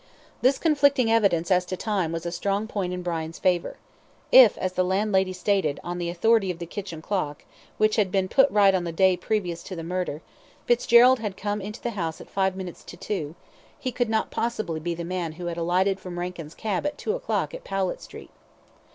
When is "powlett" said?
17.63-18.01